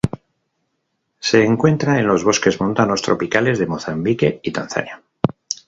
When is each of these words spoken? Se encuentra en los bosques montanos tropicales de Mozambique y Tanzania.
Se 1.19 1.43
encuentra 1.43 1.99
en 1.99 2.07
los 2.07 2.23
bosques 2.23 2.59
montanos 2.59 3.03
tropicales 3.03 3.59
de 3.59 3.67
Mozambique 3.67 4.39
y 4.41 4.51
Tanzania. 4.51 5.03